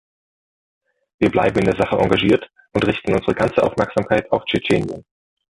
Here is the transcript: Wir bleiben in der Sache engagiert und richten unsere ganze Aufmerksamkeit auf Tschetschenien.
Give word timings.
Wir 1.19 1.29
bleiben 1.29 1.59
in 1.59 1.65
der 1.65 1.75
Sache 1.77 1.95
engagiert 1.99 2.49
und 2.73 2.87
richten 2.87 3.13
unsere 3.13 3.35
ganze 3.35 3.61
Aufmerksamkeit 3.61 4.31
auf 4.31 4.45
Tschetschenien. 4.45 5.05